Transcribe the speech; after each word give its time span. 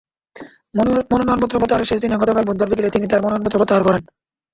মনোনয়নপত্র 1.11 1.55
প্রত্যাহারের 1.59 1.89
শেষ 1.89 1.99
দিনে 2.01 2.19
গতকাল 2.21 2.43
বুধবার 2.45 2.69
বিকেলে 2.69 2.93
তিনি 2.95 3.05
তাঁর 3.07 3.23
মনোনয়নপত্র 3.23 3.59
প্রত্যাহার 3.59 3.85
করেন। 3.87 4.03